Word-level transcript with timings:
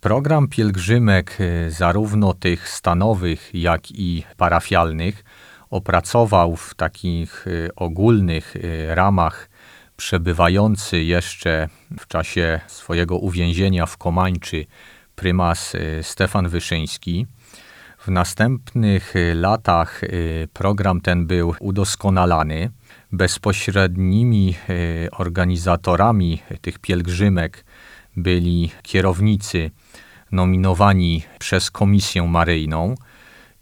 Program 0.00 0.48
pielgrzymek, 0.48 1.36
e, 1.40 1.70
zarówno 1.70 2.34
tych 2.34 2.68
stanowych, 2.68 3.50
jak 3.54 3.90
i 3.90 4.24
parafialnych, 4.36 5.24
opracował 5.70 6.56
w 6.56 6.74
takich 6.74 7.46
ogólnych 7.76 8.54
ramach 8.88 9.50
przebywający 9.96 11.02
jeszcze 11.02 11.68
w 11.98 12.06
czasie 12.06 12.60
swojego 12.66 13.18
uwięzienia 13.18 13.86
w 13.86 13.96
Komańczy 13.96 14.66
prymas 15.14 15.74
y, 15.74 16.00
Stefan 16.02 16.48
Wyszyński. 16.48 17.26
W 17.98 18.08
następnych 18.08 19.16
y, 19.16 19.34
latach 19.34 20.04
y, 20.04 20.48
program 20.52 21.00
ten 21.00 21.26
był 21.26 21.54
udoskonalany. 21.60 22.70
Bezpośrednimi 23.12 24.54
organizatorami 25.12 26.42
tych 26.60 26.78
pielgrzymek 26.78 27.64
byli 28.16 28.70
kierownicy 28.82 29.70
nominowani 30.32 31.22
przez 31.38 31.70
Komisję 31.70 32.22
Maryjną, 32.22 32.94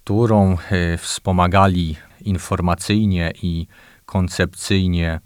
którą 0.04 0.56
wspomagali 0.98 1.96
informacyjnie 2.20 3.32
i 3.42 3.66
koncepcyjnie 4.06 5.20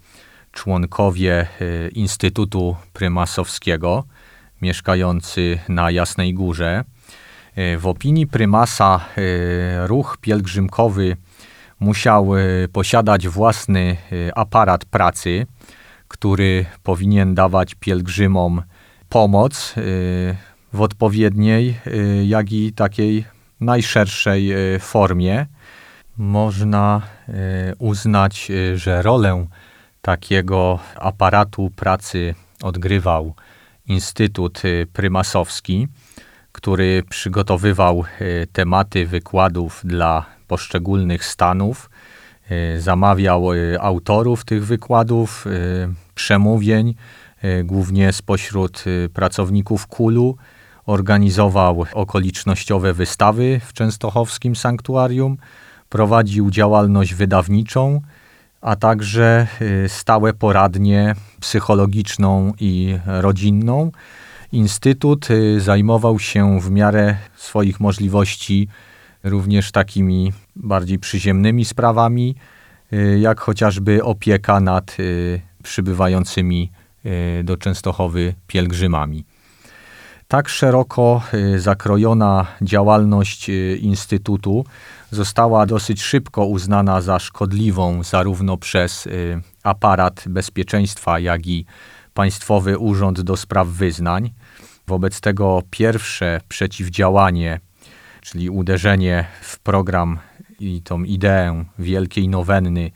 członkowie 0.51 1.47
y, 1.61 1.89
Instytutu 1.93 2.75
Prymasowskiego, 2.93 4.03
mieszkający 4.61 5.59
na 5.69 5.91
Jasnej 5.91 6.33
Górze. 6.33 6.83
W 7.77 7.87
opinii 7.87 8.27
prymasa 8.27 9.05
ruch 9.85 10.17
pielgrzymkowy 10.21 11.17
musiał 11.83 12.31
posiadać 12.71 13.27
własny 13.27 13.97
aparat 14.35 14.85
pracy, 14.85 15.45
który 16.07 16.65
powinien 16.83 17.35
dawać 17.35 17.75
pielgrzymom 17.75 18.61
pomoc 19.09 19.73
w 20.73 20.81
odpowiedniej, 20.81 21.79
jak 22.23 22.51
i 22.51 22.73
takiej 22.73 23.25
najszerszej 23.59 24.51
formie. 24.79 25.45
Można 26.17 27.01
uznać, 27.79 28.51
że 28.75 29.01
rolę 29.01 29.47
takiego 30.01 30.79
aparatu 30.95 31.71
pracy 31.75 32.35
odgrywał 32.63 33.33
Instytut 33.87 34.61
Prymasowski, 34.93 35.87
który 36.51 37.03
przygotowywał 37.09 38.03
tematy 38.53 39.05
wykładów 39.05 39.81
dla 39.83 40.25
poszczególnych 40.43 41.25
stanów, 41.25 41.89
y, 42.51 42.81
zamawiał 42.81 43.47
autorów 43.79 44.45
tych 44.45 44.65
wykładów, 44.65 45.45
przemówień, 46.15 46.95
głównie 47.63 48.13
spośród 48.13 48.83
pracowników 49.13 49.87
KULU, 49.87 50.37
organizował 50.85 51.85
okolicznościowe 51.93 52.93
wystawy 52.93 53.61
w 53.65 53.73
Częstochowskim 53.73 54.55
Sanktuarium, 54.55 55.37
prowadził 55.89 56.51
działalność 56.51 57.13
wydawniczą, 57.13 58.01
a 58.61 58.75
także 58.75 59.47
y, 59.61 59.89
stałe 59.89 60.33
poradnie 60.33 61.15
psychologiczną 61.39 62.53
i 62.59 62.99
rodzinną. 63.05 63.91
Instytut 64.51 65.31
y, 65.31 65.61
zajmował 65.61 66.19
się 66.19 66.59
w 66.59 66.71
miarę 66.71 67.15
swoich 67.35 67.79
możliwości 67.79 68.67
również 69.23 69.71
takimi 69.71 70.33
bardziej 70.55 70.99
przyziemnymi 70.99 71.65
sprawami, 71.65 72.35
y, 72.93 73.19
jak 73.19 73.39
chociażby 73.39 74.03
opieka 74.03 74.59
nad 74.59 74.97
przybywającymi 75.63 76.71
do 77.43 77.57
Częstochowy 77.57 78.33
pielgrzymami. 78.47 79.25
Tak 80.27 80.49
szeroko 80.49 81.21
zakrojona 81.57 82.45
działalność 82.61 83.49
Instytutu 83.79 84.65
została 85.11 85.65
dosyć 85.65 86.01
szybko 86.01 86.45
uznana 86.45 87.01
za 87.01 87.19
szkodliwą 87.19 88.03
zarówno 88.03 88.57
przez 88.57 89.07
y, 89.07 89.41
aparat 89.63 90.23
bezpieczeństwa, 90.27 91.19
jak 91.19 91.47
i 91.47 91.65
Państwowy 92.13 92.77
Urząd 92.77 93.21
do 93.21 93.37
Spraw 93.37 93.67
Wyznań. 93.67 94.31
Wobec 94.87 95.21
tego 95.21 95.61
pierwsze 95.69 96.41
przeciwdziałanie, 96.49 97.59
czyli 98.23 98.49
uderzenie 98.49 99.25
w 99.41 99.59
program 99.59 100.19
i 100.59 100.81
tą 100.81 101.03
ideę 101.03 101.65
wielkiej 101.79 102.29
nowenny, 102.29 102.91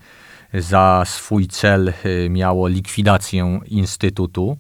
za 0.54 1.04
swój 1.06 1.48
cel 1.48 1.94
y, 2.06 2.30
miało 2.30 2.68
likwidację 2.68 3.60
Instytutu. 3.66 4.58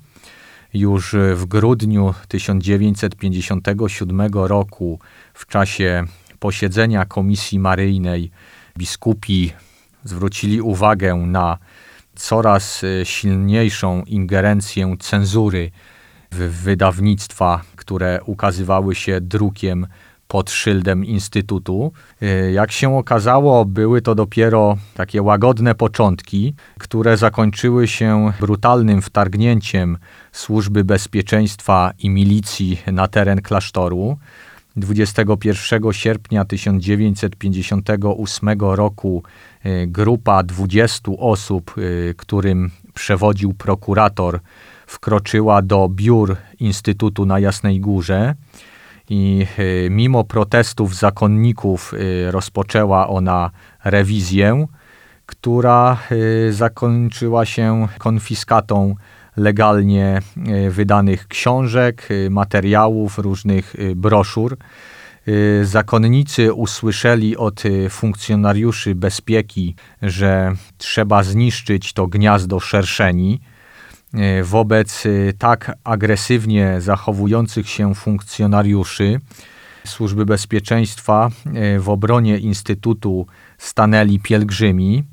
Już 0.73 1.15
w 1.33 1.45
grudniu 1.45 2.13
1957 2.27 4.21
roku, 4.33 4.99
w 5.33 5.45
czasie 5.45 6.03
posiedzenia 6.39 7.05
Komisji 7.05 7.59
Maryjnej 7.59 8.31
biskupi 8.77 9.53
zwrócili 10.03 10.61
uwagę 10.61 11.15
na 11.15 11.57
coraz 12.15 12.83
e, 12.83 13.05
silniejszą 13.05 14.03
ingerencję 14.03 14.95
cenzury 14.99 15.71
w 16.31 16.37
wydawnictwa, 16.63 17.61
które 17.75 18.19
ukazywały 18.25 18.95
się 18.95 19.21
drukiem 19.21 19.87
pod 20.27 20.51
szyldem 20.51 21.05
Instytutu. 21.05 21.91
E, 22.21 22.51
jak 22.51 22.71
się 22.71 22.97
okazało, 22.97 23.65
były 23.65 24.01
to 24.01 24.15
dopiero 24.15 24.77
takie 24.93 25.21
łagodne 25.21 25.75
początki, 25.75 26.53
które 26.79 27.17
zakończyły 27.17 27.87
się 27.87 28.31
brutalnym 28.39 29.01
wtargnięciem 29.01 29.97
służby 30.31 30.83
bezpieczeństwa 30.83 31.91
i 31.99 32.09
milicji 32.09 32.81
na 32.91 33.07
teren 33.07 33.41
klasztoru. 33.41 34.17
21 34.75 35.93
sierpnia 35.93 36.45
1958 36.45 38.49
roku 38.59 39.23
e, 39.63 39.87
grupa 39.87 40.43
20 40.43 41.11
osób, 41.17 41.75
e, 41.77 41.81
którym 42.13 42.71
przewodził 42.93 43.53
prokurator, 43.53 44.39
wkroczyła 44.87 45.61
do 45.61 45.89
biur 45.89 46.35
Instytutu 46.59 47.25
na 47.25 47.39
Jasnej 47.39 47.79
Górze 47.79 48.35
i 49.09 49.47
e, 49.57 49.89
mimo 49.89 50.23
protestów 50.23 50.95
zakonników 50.95 51.93
rozpoczęła 52.29 53.07
ona 53.07 53.51
rewizję, 53.83 54.65
która 55.25 55.97
zakończyła 56.51 57.45
się 57.45 57.87
konfiskatą 57.97 58.95
legalnie 59.37 60.21
e, 60.47 60.69
wydanych 60.69 61.27
książek, 61.27 62.07
e, 62.09 62.29
materiałów, 62.29 63.17
różnych 63.17 63.75
e, 63.75 63.95
broszur. 63.95 64.57
Zakonnicy 65.63 66.53
usłyszeli 66.53 67.37
od 67.37 67.63
funkcjonariuszy 67.89 68.95
bezpieki, 68.95 69.75
że 70.01 70.53
trzeba 70.77 71.23
zniszczyć 71.23 71.93
to 71.93 72.07
gniazdo 72.07 72.59
szerszeni. 72.59 73.39
Wobec 74.43 75.03
tak 75.37 75.77
agresywnie 75.83 76.81
zachowujących 76.81 77.69
się 77.69 77.95
funkcjonariuszy 77.95 79.19
Służby 79.85 80.25
Bezpieczeństwa 80.25 81.29
w 81.79 81.89
obronie 81.89 82.37
Instytutu 82.37 83.27
stanęli 83.57 84.19
pielgrzymi. 84.19 85.03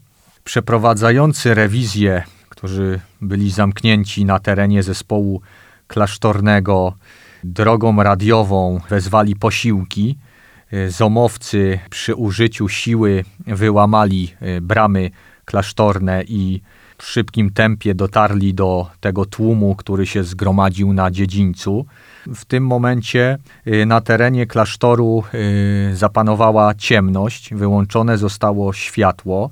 Przeprowadzający 0.45 1.55
rewizję 1.55 2.23
którzy 2.65 3.01
byli 3.21 3.51
zamknięci 3.51 4.25
na 4.25 4.39
terenie 4.39 4.83
zespołu 4.83 5.41
klasztornego 5.87 6.95
drogą 7.45 8.03
radiową, 8.03 8.81
wezwali 8.89 9.37
posiłki. 9.37 10.19
E, 10.73 10.91
zomowcy 10.91 11.79
przy 11.91 12.15
użyciu 12.15 12.69
siły 12.69 13.25
wyłamali 13.47 14.35
e, 14.41 14.61
bramy 14.61 15.11
klasztorne 15.45 16.25
i 16.29 16.61
w 16.99 17.07
szybkim 17.07 17.51
tempie 17.51 17.95
dotarli 17.95 18.55
do 18.55 18.87
tego 19.01 19.25
tłumu, 19.25 19.77
który 19.77 20.07
się 20.07 20.25
zgromadził 20.25 20.93
na 20.93 21.11
dziedzińcu. 21.11 21.87
W 22.27 22.45
tym 22.45 22.67
momencie 22.67 23.39
e, 23.67 23.87
na 23.87 24.01
terenie 24.01 24.47
klasztoru 24.47 25.25
zapanowała 25.93 26.75
ciemność, 26.75 27.55
wyłączone 27.55 28.19
zostało 28.19 28.73
światło. 28.73 29.51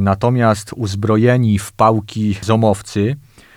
Natomiast 0.00 0.72
uzbrojeni 0.76 1.58
w 1.58 1.72
pałki 1.72 2.36
zomowcy, 2.42 3.16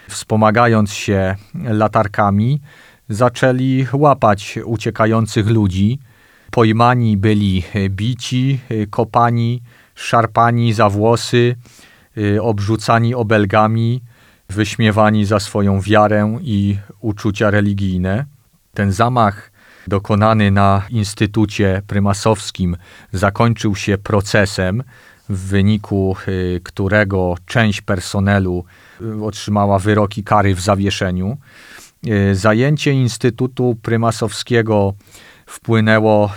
wspomagając 0.09 0.93
się 0.93 1.35
latarkami, 1.53 2.61
zaczęli 3.09 3.85
łapać 3.93 4.59
uciekających 4.65 5.47
ludzi. 5.47 5.99
Pojmani 6.51 7.17
byli 7.17 7.63
bici, 7.89 8.59
kopani, 8.89 9.61
szarpani 9.95 10.73
za 10.73 10.89
włosy, 10.89 11.55
obrzucani 12.41 13.15
obelgami, 13.15 14.01
wyśmiewani 14.49 15.25
za 15.25 15.39
swoją 15.39 15.81
wiarę 15.81 16.37
i 16.41 16.77
uczucia 16.99 17.51
religijne. 17.51 18.25
Ten 18.73 18.91
zamach 18.91 19.51
dokonany 19.87 20.51
na 20.51 20.81
Instytucie 20.89 21.81
Prymasowskim 21.87 22.77
zakończył 23.13 23.75
się 23.75 23.97
procesem, 23.97 24.83
w 25.29 25.37
wyniku 25.37 26.15
y, 26.27 26.61
którego 26.63 27.35
część 27.45 27.81
personelu 27.81 28.65
y, 29.01 29.23
otrzymała 29.23 29.79
wyroki 29.79 30.23
kary 30.23 30.55
w 30.55 30.61
zawieszeniu. 30.61 31.37
Y, 32.07 32.35
zajęcie 32.35 32.91
Instytutu 32.91 33.77
Prymasowskiego 33.81 34.93
wpłynęło 35.45 36.31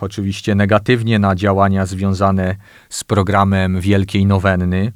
oczywiście 0.00 0.54
negatywnie 0.54 1.18
na 1.18 1.34
działania 1.34 1.86
związane 1.86 2.56
z 2.88 3.04
programem 3.04 3.80
Wielkiej 3.80 4.26
Nowenny. 4.26 4.92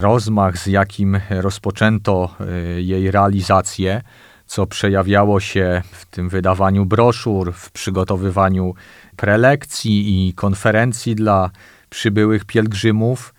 Rozmach, 0.00 0.58
z 0.58 0.66
jakim 0.66 1.20
rozpoczęto 1.30 2.34
jej 2.76 3.10
realizację, 3.10 4.02
co 4.46 4.66
przejawiało 4.66 5.40
się 5.40 5.82
w 5.90 6.06
tym 6.06 6.28
wydawaniu 6.28 6.86
broszur, 6.86 7.52
w 7.52 7.70
przygotowywaniu 7.70 8.74
prelekcji 9.16 10.28
i 10.28 10.34
konferencji 10.34 11.14
dla 11.14 11.50
przybyłych 11.90 12.44
pielgrzymów, 12.44 13.34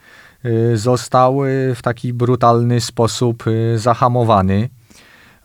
y, 0.46 0.78
został 0.78 1.40
w 1.76 1.82
taki 1.82 2.14
brutalny 2.14 2.82
sposób 2.82 3.48
y, 3.48 3.80
zahamowany. 3.80 4.70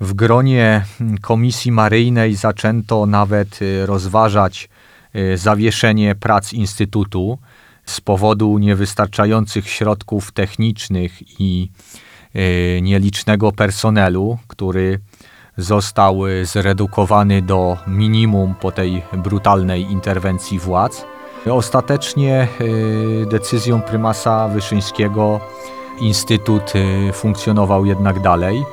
W 0.01 0.15
gronie 0.15 0.85
Komisji 1.21 1.73
Maryjnej 1.73 2.35
zaczęto 2.35 3.07
nawet 3.07 3.61
rozważać 3.85 4.69
zawieszenie 5.35 6.15
prac 6.15 6.53
Instytutu 6.53 7.39
z 7.87 8.01
powodu 8.01 8.59
niewystarczających 8.59 9.69
środków 9.69 10.33
technicznych 10.33 11.41
i 11.41 11.71
nielicznego 12.83 13.53
personelu, 13.53 14.39
który 14.49 14.99
został 15.57 16.21
zredukowany 16.43 17.43
do 17.43 17.77
minimum 17.87 18.55
po 18.61 18.73
tej 18.73 19.03
brutalnej 19.13 19.83
interwencji 19.83 20.59
władz. 20.59 21.05
Ostatecznie 21.51 22.49
y, 22.61 23.27
decyzją 23.31 23.83
prymasa 23.83 24.49
Wyszyńskiego 24.49 25.41
Instytut 26.01 26.73
funkcjonował 27.13 27.87
jednak 27.87 28.21
dalej. 28.21 28.65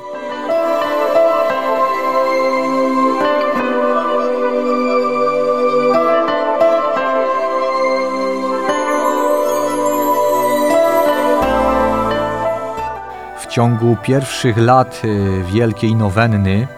Ciągu 13.50 13.96
pierwszych 14.02 14.56
lat 14.56 15.02
y, 15.04 15.44
Wielkiej 15.52 15.94
Nowenny 15.94 16.68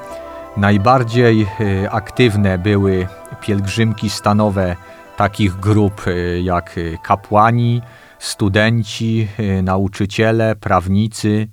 najbardziej 0.57 1.47
aktywne 1.91 2.59
były 2.59 3.07
pielgrzymki 3.41 4.11
stanowe 4.11 4.77
takich 5.17 5.57
grup 5.57 6.07
y, 6.07 6.41
jak 6.43 6.79
y, 6.79 6.99
kapłani, 7.03 7.83
studenci, 8.19 9.29
y, 9.41 9.63
nauczyciele, 9.63 10.57
prawnicy, 10.57 11.49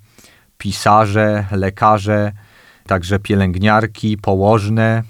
pisarze, 0.58 1.46
lekarze, 1.52 2.32
także 2.88 3.20
pielęgniarki, 3.20 4.18
położne, 4.18 5.04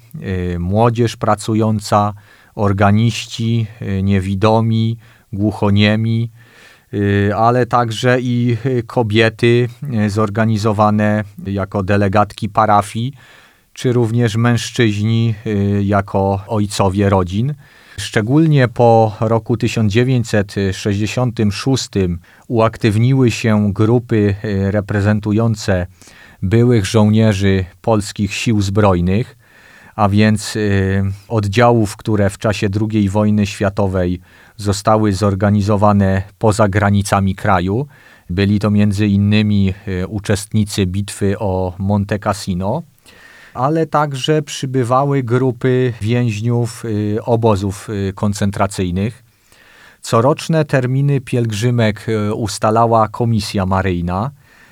młodzież 0.59 1.17
pracująca, 1.17 2.13
organiści, 2.55 3.67
niewidomi, 4.03 4.97
głuchoniemi, 5.33 6.31
ale 7.35 7.65
także 7.65 8.17
i 8.21 8.57
kobiety 8.87 9.69
zorganizowane 10.07 11.23
jako 11.47 11.83
delegatki 11.83 12.49
parafii, 12.49 13.13
czy 13.73 13.93
również 13.93 14.35
mężczyźni 14.35 15.35
jako 15.81 16.43
ojcowie 16.47 17.09
rodzin. 17.09 17.53
Szczególnie 17.97 18.67
po 18.67 19.15
roku 19.19 19.57
1966 19.57 21.89
uaktywniły 22.47 23.31
się 23.31 23.73
grupy 23.73 24.35
reprezentujące 24.71 25.87
byłych 26.41 26.85
żołnierzy 26.85 27.65
polskich 27.81 28.33
sił 28.33 28.61
zbrojnych, 28.61 29.38
a 29.99 30.09
więc 30.09 30.55
e, 30.55 30.59
oddziałów, 31.27 31.97
które 31.97 32.29
w 32.29 32.37
czasie 32.37 32.67
II 32.81 33.09
wojny 33.09 33.45
światowej 33.45 34.21
zostały 34.57 35.13
zorganizowane 35.13 36.21
poza 36.37 36.67
granicami 36.67 37.35
kraju. 37.35 37.87
Byli 38.29 38.59
to 38.59 38.69
między 38.71 39.07
innymi 39.07 39.73
e, 39.87 40.07
uczestnicy 40.07 40.85
bitwy 40.85 41.39
o 41.39 41.73
Monte 41.77 42.19
Cassino, 42.19 42.83
ale 43.53 43.85
także 43.85 44.41
przybywały 44.41 45.23
grupy 45.23 45.93
więźniów 46.01 46.85
y, 46.85 47.17
obozów 47.23 47.89
y, 47.89 48.13
koncentracyjnych. 48.15 49.23
Coroczne 50.01 50.65
terminy 50.65 51.21
pielgrzymek 51.21 52.09
y, 52.09 52.33
ustalała 52.33 53.07
Komisja 53.07 53.65
Maryjna. 53.65 54.31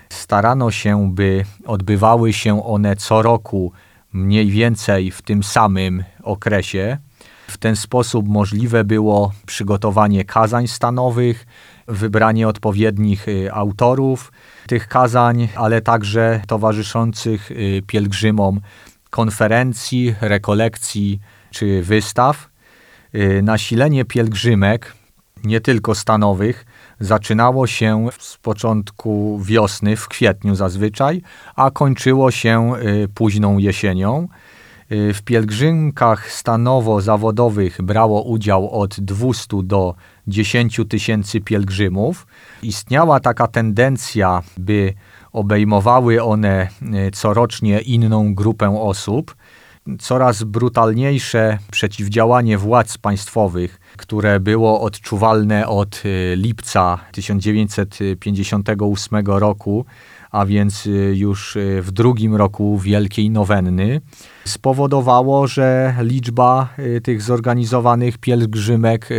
Starano 0.09 0.71
się, 0.71 1.11
by 1.13 1.45
odbywały 1.65 2.33
się 2.33 2.65
one 2.65 2.95
co 2.95 3.21
roku 3.21 3.71
mniej 4.17 4.49
więcej 4.51 5.11
w 5.11 5.21
tym 5.21 5.43
samym 5.43 6.03
okresie. 6.23 6.97
W 7.47 7.57
ten 7.57 7.75
sposób 7.75 8.27
możliwe 8.27 8.83
było 8.83 9.31
przygotowanie 9.45 10.25
kazań 10.25 10.67
stanowych, 10.67 11.45
wybranie 11.87 12.47
odpowiednich 12.47 13.25
autorów, 13.51 14.31
tych 14.67 14.87
kazań, 14.87 15.47
ale 15.55 15.81
także 15.81 16.41
towarzyszących 16.47 17.51
y, 17.51 17.81
pielgrzymom 17.87 18.61
konferencji, 19.09 20.15
rekolekcji 20.21 21.19
czy 21.51 21.81
wystaw. 21.83 22.49
Y, 23.15 23.41
nasilenie 23.43 24.05
pielgrzymek, 24.05 24.93
nie 25.43 25.61
tylko 25.61 25.95
stanowych, 25.95 26.65
zaczynało 26.99 27.67
się 27.67 28.07
z 28.19 28.37
początku 28.37 29.39
wiosny, 29.43 29.95
w 29.95 30.07
kwietniu 30.07 30.55
zazwyczaj, 30.55 31.21
a 31.55 31.71
kończyło 31.71 32.31
się 32.31 32.73
y, 33.03 33.07
późną 33.07 33.57
jesienią. 33.57 34.27
W 34.89 35.21
pielgrzymkach 35.21 36.31
stanowo-zawodowych 36.31 37.81
brało 37.81 38.21
udział 38.23 38.69
od 38.69 38.99
200 38.99 39.63
do 39.63 39.95
10 40.27 40.81
tysięcy 40.89 41.41
pielgrzymów. 41.41 42.27
Istniała 42.63 43.19
taka 43.19 43.47
tendencja, 43.47 44.41
by 44.57 44.93
obejmowały 45.33 46.23
one 46.23 46.67
e, 46.81 47.11
corocznie 47.11 47.79
inną 47.79 48.35
grupę 48.35 48.81
osób. 48.81 49.35
Coraz 49.99 50.43
brutalniejsze 50.43 51.57
przeciwdziałanie 51.71 52.57
władz 52.57 52.97
państwowych, 52.97 53.79
które 53.97 54.39
było 54.39 54.81
odczuwalne 54.81 55.67
od 55.67 56.03
e, 56.05 56.35
lipca 56.35 56.99
1958 57.11 59.25
roku, 59.25 59.85
a 60.31 60.45
więc 60.45 60.85
y, 60.85 61.13
już 61.15 61.55
y, 61.55 61.81
w 61.81 61.91
drugim 61.91 62.35
roku 62.35 62.79
Wielkiej 62.79 63.29
Nowenny, 63.29 64.01
spowodowało, 64.45 65.47
że 65.47 65.95
liczba 66.01 66.69
y, 66.79 67.01
tych 67.01 67.21
zorganizowanych 67.21 68.17
pielgrzymek 68.17 69.09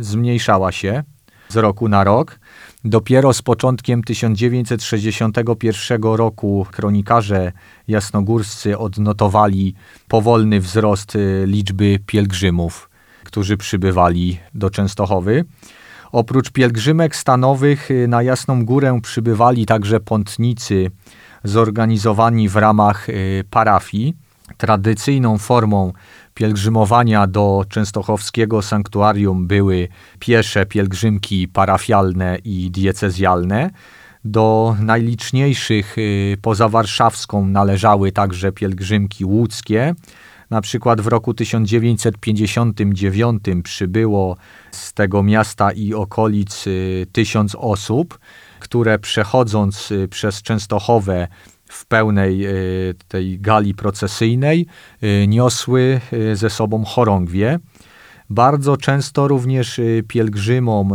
zmniejszała 0.00 0.72
się 0.72 1.02
z 1.48 1.56
roku 1.56 1.88
na 1.88 2.04
rok. 2.04 2.38
Dopiero 2.84 3.32
z 3.32 3.42
początkiem 3.42 4.02
1961 4.02 6.02
roku 6.02 6.66
kronikarze 6.70 7.52
jasnogórscy 7.88 8.78
odnotowali 8.78 9.74
powolny 10.08 10.60
wzrost 10.60 11.18
liczby 11.44 11.98
pielgrzymów, 12.06 12.90
którzy 13.24 13.56
przybywali 13.56 14.38
do 14.54 14.70
Częstochowy. 14.70 15.44
Oprócz 16.12 16.50
pielgrzymek 16.50 17.16
stanowych 17.16 17.90
y, 17.90 18.08
na 18.08 18.22
Jasną 18.22 18.64
Górę 18.64 19.00
przybywali 19.02 19.66
także 19.66 20.00
pątnicy 20.00 20.90
zorganizowani 21.44 22.48
w 22.48 22.56
ramach 22.56 23.08
y, 23.08 23.44
parafii. 23.50 24.16
Tradycyjną 24.56 25.38
formą 25.38 25.92
pielgrzymowania 26.38 27.26
do 27.26 27.64
częstochowskiego 27.68 28.62
sanktuarium 28.62 29.46
były 29.46 29.88
piesze 30.18 30.66
pielgrzymki 30.66 31.48
parafialne 31.48 32.38
i 32.44 32.70
diecezjalne. 32.70 33.70
Do 34.24 34.76
najliczniejszych 34.80 35.98
y, 35.98 36.36
poza 36.42 36.68
warszawską 36.68 37.46
należały 37.46 38.12
także 38.12 38.52
pielgrzymki 38.52 39.24
łódzkie, 39.24 39.94
na 40.50 40.60
przykład 40.60 41.00
w 41.00 41.06
roku 41.06 41.34
1959 41.34 43.42
przybyło 43.64 44.36
z 44.70 44.92
tego 44.92 45.22
miasta 45.22 45.72
i 45.72 45.94
okolic 45.94 46.66
y, 46.66 47.06
tysiąc 47.12 47.54
osób. 47.54 48.18
które 48.60 48.98
przechodząc 48.98 49.92
przez 50.10 50.42
Częstochowę 50.42 51.28
w 51.68 51.86
pełnej 51.86 52.46
tej 53.08 53.40
gali 53.40 53.74
procesyjnej 53.74 54.66
niosły 55.28 56.00
ze 56.34 56.50
sobą 56.50 56.84
chorągwie. 56.84 57.58
Bardzo 58.30 58.76
często 58.76 59.28
również 59.28 59.80
pielgrzymom 60.08 60.92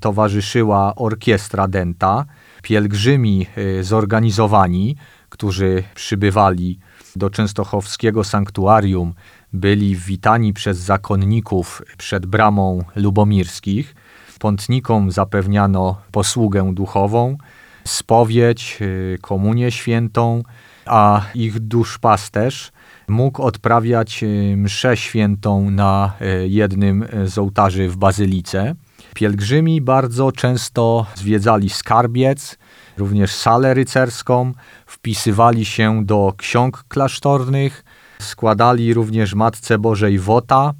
towarzyszyła 0.00 0.94
orkiestra 0.94 1.68
denta. 1.68 2.24
Pielgrzymi 2.62 3.46
zorganizowani, 3.80 4.96
którzy 5.28 5.82
przybywali 5.94 6.78
do 7.16 7.30
częstochowskiego 7.30 8.24
sanktuarium, 8.24 9.14
byli 9.52 9.96
witani 9.96 10.52
przez 10.52 10.78
zakonników 10.78 11.82
przed 11.98 12.26
bramą 12.26 12.84
lubomirskich. 12.96 13.94
Pątnikom 14.38 15.10
zapewniano 15.10 16.00
posługę 16.12 16.74
duchową, 16.74 17.36
spowiedź, 17.84 18.78
y, 18.80 19.18
komunię 19.20 19.70
świętą, 19.70 20.42
a 20.86 21.22
ich 21.34 21.60
duszpasterz 21.60 22.72
mógł 23.08 23.42
odprawiać 23.42 24.22
y, 24.22 24.54
mszę 24.56 24.96
świętą 24.96 25.70
na 25.70 26.12
y, 26.44 26.48
jednym 26.48 27.06
z 27.24 27.38
ołtarzy 27.38 27.88
w 27.88 27.96
bazylice. 27.96 28.74
Pielgrzymi 29.14 29.80
bardzo 29.80 30.32
często 30.32 31.06
zwiedzali 31.14 31.70
skarbiec, 31.70 32.58
również 32.98 33.34
salę 33.34 33.74
rycerską, 33.74 34.52
wpisywali 34.86 35.64
się 35.64 36.04
do 36.04 36.32
ksiąg 36.36 36.84
klasztornych, 36.88 37.84
składali 38.20 38.94
również 38.94 39.34
Matce 39.34 39.78
Bożej 39.78 40.18
wota, 40.18 40.74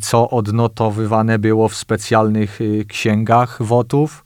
co 0.00 0.30
odnotowywane 0.30 1.38
było 1.38 1.68
w 1.68 1.74
specjalnych 1.74 2.58
księgach 2.88 3.62
wotów. 3.62 4.25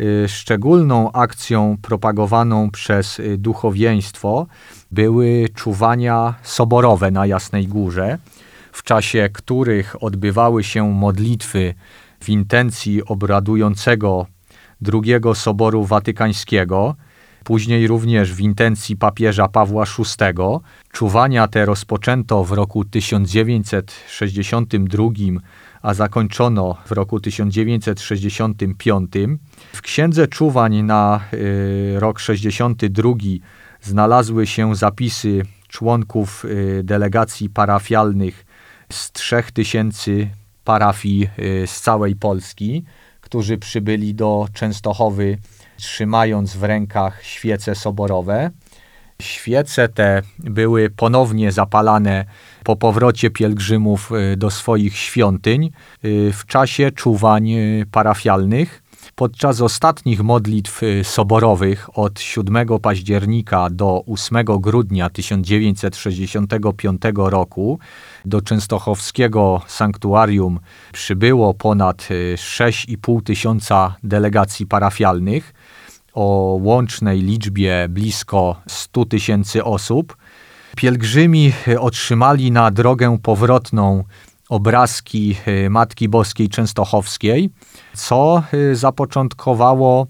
Y, 0.00 0.28
szczególną 0.28 1.12
akcją 1.12 1.76
propagowaną 1.82 2.70
przez 2.70 3.20
y, 3.20 3.38
duchowieństwo 3.38 4.46
były 4.90 5.48
czuwania 5.54 6.34
soborowe 6.42 7.10
na 7.10 7.26
Jasnej 7.26 7.66
Górze, 7.66 8.18
w 8.72 8.82
czasie 8.82 9.28
których 9.32 10.02
odbywały 10.02 10.64
się 10.64 10.92
modlitwy 10.92 11.74
w 12.20 12.28
intencji 12.28 13.04
obradującego 13.04 14.26
II 14.92 15.14
Soboru 15.34 15.84
Watykańskiego, 15.84 16.96
później 17.44 17.86
również 17.86 18.32
w 18.32 18.40
intencji 18.40 18.96
papieża 18.96 19.48
Pawła 19.48 19.84
VI. 19.84 19.94
Czuwania 20.92 21.48
te 21.48 21.64
rozpoczęto 21.64 22.44
w 22.44 22.52
roku 22.52 22.84
1962, 22.84 25.04
a 25.84 25.94
zakończono 25.94 26.76
w 26.86 26.92
roku 26.92 27.20
1965. 27.20 29.12
W 29.72 29.82
księdze 29.82 30.28
czuwań 30.28 30.82
na 30.82 31.20
y, 31.32 31.94
rok 31.98 32.18
62 32.18 33.10
znalazły 33.80 34.46
się 34.46 34.76
zapisy 34.76 35.42
członków 35.68 36.44
y, 36.44 36.80
delegacji 36.84 37.50
parafialnych 37.50 38.46
z 38.92 39.12
3000 39.12 40.10
parafii 40.64 41.28
y, 41.38 41.66
z 41.66 41.80
całej 41.80 42.16
Polski 42.16 42.84
którzy 43.24 43.58
przybyli 43.58 44.14
do 44.14 44.48
Częstochowy, 44.52 45.38
trzymając 45.76 46.56
w 46.56 46.62
rękach 46.64 47.24
świece 47.24 47.74
soborowe. 47.74 48.50
Świece 49.22 49.88
te 49.88 50.22
były 50.38 50.90
ponownie 50.90 51.52
zapalane 51.52 52.24
po 52.64 52.76
powrocie 52.76 53.30
pielgrzymów 53.30 54.12
y, 54.32 54.36
do 54.36 54.50
swoich 54.50 54.96
świątyń 54.96 55.70
y, 56.04 56.32
w 56.32 56.46
czasie 56.46 56.90
czuwań 56.90 57.50
y, 57.50 57.86
parafialnych. 57.90 58.84
Podczas 59.14 59.60
ostatnich 59.60 60.22
modlitw 60.22 60.80
soborowych 61.02 61.98
od 61.98 62.20
7 62.20 62.68
października 62.82 63.70
do 63.70 64.04
8 64.06 64.44
grudnia 64.60 65.10
1965 65.10 67.02
roku 67.16 67.78
do 68.24 68.42
częstochowskiego 68.42 69.62
sanktuarium 69.66 70.60
przybyło 70.92 71.54
ponad 71.54 72.08
6,5 72.36 73.22
tysiąca 73.22 73.96
delegacji 74.02 74.66
parafialnych 74.66 75.54
o 76.14 76.58
łącznej 76.60 77.20
liczbie 77.20 77.86
blisko 77.88 78.56
100 78.66 79.04
tysięcy 79.04 79.64
osób. 79.64 80.16
Pielgrzymi 80.76 81.52
otrzymali 81.80 82.52
na 82.52 82.70
drogę 82.70 83.18
powrotną 83.22 84.04
obrazki 84.48 85.36
y, 85.48 85.70
Matki 85.70 86.08
Boskiej 86.08 86.48
Częstochowskiej, 86.48 87.50
co 87.94 88.42
y, 88.54 88.76
zapoczątkowało 88.76 90.06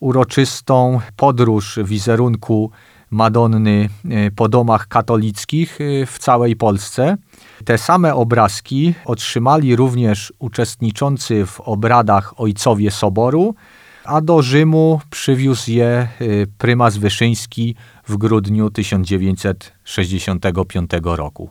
uroczystą 0.00 1.00
podróż 1.16 1.78
wizerunku 1.84 2.70
Madonny 3.10 3.88
po 4.36 4.48
domach 4.48 4.88
katolickich 4.88 5.78
w 6.06 6.18
całej 6.18 6.56
Polsce. 6.56 7.16
Te 7.64 7.78
same 7.78 8.14
obrazki 8.14 8.94
otrzymali 9.04 9.76
również 9.76 10.32
uczestniczący 10.38 11.46
w 11.46 11.60
obradach 11.60 12.40
ojcowie 12.40 12.90
Soboru, 12.90 13.54
a 14.04 14.20
do 14.20 14.42
Rzymu 14.42 15.00
przywiózł 15.10 15.70
je 15.70 16.08
prymas 16.58 16.96
Wyszyński 16.96 17.74
w 18.08 18.16
grudniu 18.16 18.70
1965 18.70 20.90
roku. 21.02 21.50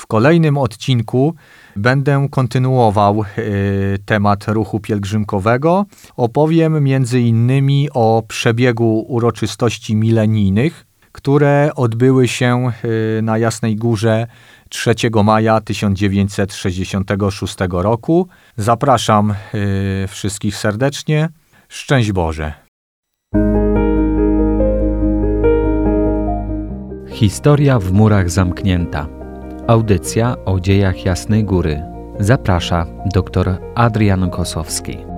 W 0.00 0.06
kolejnym 0.06 0.58
odcinku 0.58 1.34
będę 1.76 2.28
kontynuował 2.30 3.24
y, 3.38 3.98
temat 4.06 4.48
ruchu 4.48 4.80
pielgrzymkowego. 4.80 5.86
Opowiem 6.16 6.84
między 6.84 7.20
innymi 7.20 7.88
o 7.94 8.22
przebiegu 8.28 9.04
uroczystości 9.08 9.96
milenijnych, 9.96 10.86
które 11.12 11.70
odbyły 11.76 12.28
się 12.28 12.72
y, 13.18 13.22
na 13.22 13.38
Jasnej 13.38 13.76
Górze 13.76 14.26
3 14.68 14.94
maja 15.24 15.60
1966 15.60 17.56
roku. 17.70 18.28
Zapraszam 18.56 19.34
y, 19.54 20.08
wszystkich 20.08 20.56
serdecznie. 20.56 21.28
Szczęść 21.72 22.12
Boże. 22.12 22.52
Historia 27.08 27.78
w 27.78 27.92
murach 27.92 28.30
zamknięta. 28.30 29.06
Audycja 29.66 30.36
o 30.44 30.60
dziejach 30.60 31.04
Jasnej 31.04 31.44
Góry. 31.44 31.82
Zaprasza 32.18 32.86
dr 33.14 33.58
Adrian 33.74 34.30
Kosowski. 34.30 35.09